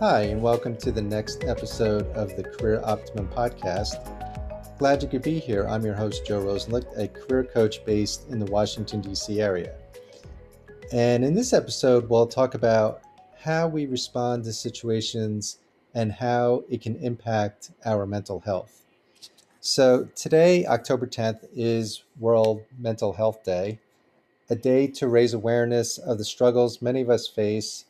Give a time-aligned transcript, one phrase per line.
[0.00, 4.17] Hi, and welcome to the next episode of the Career Optimum podcast.
[4.78, 5.66] Glad you could be here.
[5.66, 9.40] I'm your host, Joe Rosenlicht, a career coach based in the Washington, D.C.
[9.40, 9.74] area.
[10.92, 13.00] And in this episode, we'll talk about
[13.36, 15.58] how we respond to situations
[15.94, 18.84] and how it can impact our mental health.
[19.58, 23.80] So, today, October 10th, is World Mental Health Day,
[24.48, 27.84] a day to raise awareness of the struggles many of us face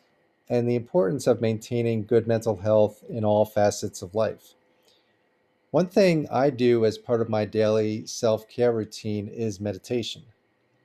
[0.49, 4.55] and the importance of maintaining good mental health in all facets of life.
[5.71, 10.23] One thing I do as part of my daily self care routine is meditation.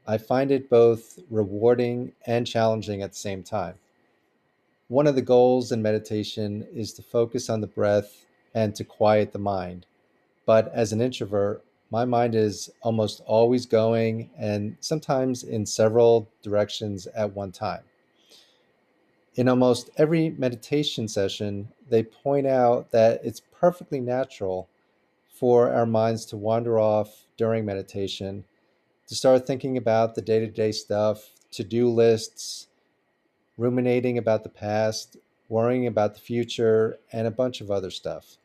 [0.06, 3.76] I find it both rewarding and challenging at the same time.
[4.90, 9.32] One of the goals in meditation is to focus on the breath and to quiet
[9.32, 9.86] the mind.
[10.46, 17.08] But as an introvert, my mind is almost always going and sometimes in several directions
[17.08, 17.84] at one time
[19.36, 24.68] in almost every meditation session, they point out that it's perfectly natural
[25.34, 28.46] for our minds to wander off during meditation,
[29.08, 32.68] to start thinking about the day to day stuff, to do lists,
[33.58, 35.18] ruminating about the past,
[35.50, 38.38] worrying about the future, and a bunch of other stuff.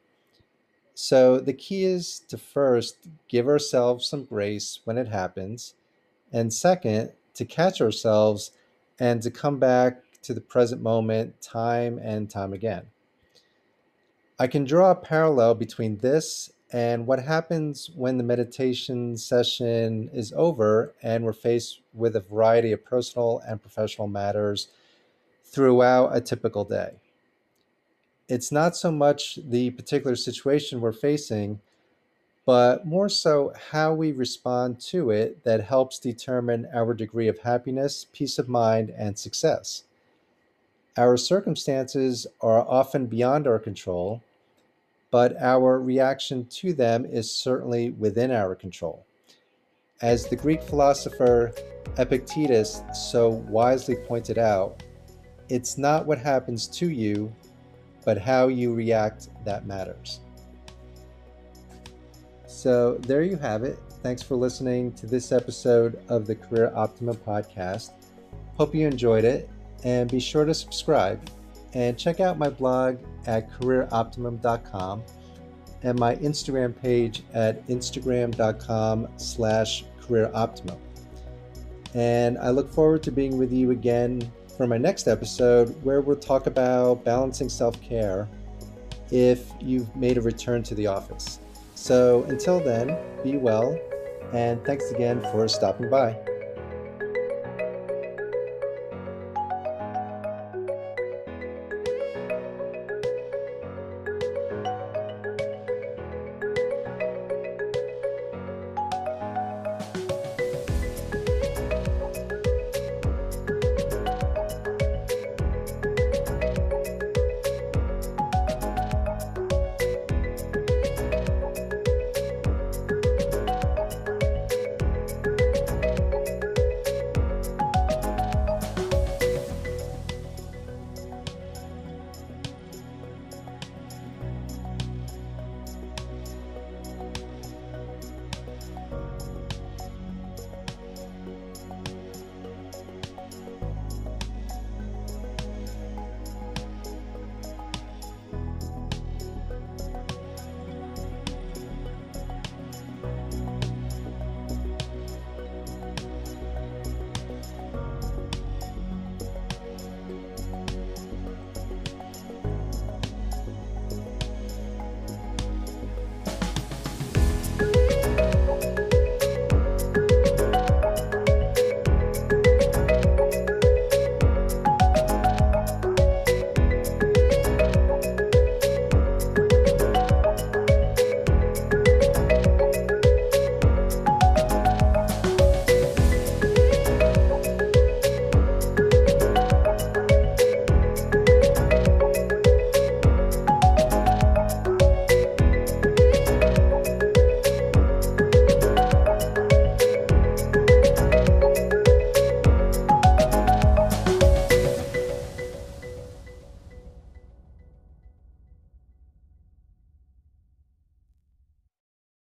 [0.95, 2.97] So, the key is to first
[3.29, 5.75] give ourselves some grace when it happens,
[6.33, 8.51] and second, to catch ourselves
[8.99, 12.87] and to come back to the present moment time and time again.
[14.41, 20.35] I can draw a parallel between this and what happens when the meditation session is
[20.37, 24.69] over and we're faced with a variety of personal and professional matters
[25.45, 26.93] throughout a typical day.
[28.29, 31.61] It's not so much the particular situation we're facing,
[32.45, 38.07] but more so how we respond to it that helps determine our degree of happiness,
[38.13, 39.85] peace of mind, and success.
[40.99, 44.23] Our circumstances are often beyond our control,
[45.11, 49.07] but our reaction to them is certainly within our control.
[50.01, 51.53] As the Greek philosopher
[51.97, 54.83] Epictetus so wisely pointed out,
[55.49, 57.33] it's not what happens to you,
[58.05, 60.21] but how you react that matters.
[62.47, 63.79] So there you have it.
[64.03, 67.93] Thanks for listening to this episode of the Career Optimum podcast.
[68.57, 69.49] Hope you enjoyed it
[69.85, 71.21] and be sure to subscribe
[71.79, 75.03] and check out my blog at careeroptimum.com
[75.85, 80.77] and my Instagram page at instagram.com slash careeroptimum.
[81.95, 86.17] And I look forward to being with you again for my next episode where we'll
[86.17, 88.29] talk about balancing self-care
[89.13, 91.39] if you've made a return to the office.
[91.77, 93.79] So until then, be well,
[94.33, 96.19] and thanks again for stopping by.